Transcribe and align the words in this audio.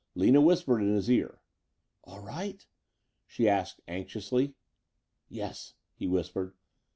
Lina 0.15 0.41
whispered 0.41 0.79
in 0.81 0.95
his 0.95 1.11
ear. 1.11 1.41
"All 2.05 2.21
right?" 2.21 2.65
she 3.27 3.47
asked 3.47 3.81
anxiously. 3.87 4.55
"Yes," 5.29 5.75
he 5.93 6.07
whispered. 6.07 6.55